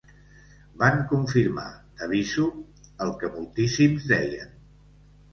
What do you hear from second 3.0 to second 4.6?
el que moltíssims deien.